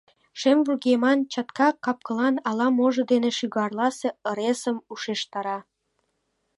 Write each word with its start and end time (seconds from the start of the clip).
Шем 0.39 0.57
вургеман 0.65 1.19
чатка 1.31 1.69
капкылже 1.85 2.29
ала-можо 2.49 3.03
дене 3.11 3.29
шӱгарласе 3.37 4.09
ыресым 4.31 4.77
ушештара. 4.91 5.57